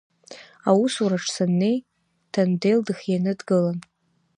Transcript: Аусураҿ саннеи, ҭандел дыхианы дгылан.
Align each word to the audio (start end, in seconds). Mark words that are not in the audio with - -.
Аусураҿ 0.69 1.25
саннеи, 1.35 1.77
ҭандел 2.31 2.79
дыхианы 2.87 3.33
дгылан. 3.39 3.77